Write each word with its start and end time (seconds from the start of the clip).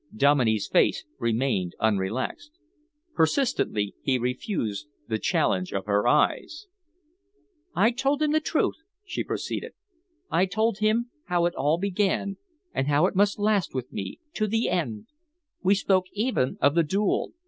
Dominey's 0.15 0.67
face 0.67 1.05
remained 1.19 1.75
unrelaxed. 1.79 2.49
Persistently 3.13 3.93
he 4.01 4.17
refused 4.17 4.87
the 5.07 5.19
challenge 5.19 5.73
of 5.73 5.85
her 5.85 6.07
eyes. 6.07 6.65
"I 7.75 7.91
told 7.91 8.23
him 8.23 8.31
the 8.31 8.39
truth," 8.39 8.77
she 9.05 9.23
proceeded. 9.23 9.73
"I 10.31 10.47
told 10.47 10.79
him 10.79 11.11
how 11.25 11.45
it 11.45 11.53
all 11.53 11.77
began, 11.77 12.37
and 12.73 12.87
how 12.87 13.05
it 13.05 13.15
must 13.15 13.37
last 13.37 13.75
with 13.75 13.93
me 13.93 14.17
to 14.33 14.47
the 14.47 14.69
end. 14.69 15.05
We 15.61 15.75
spoke 15.75 16.05
even 16.13 16.57
of 16.61 16.73
the 16.73 16.81
duel. 16.81 17.33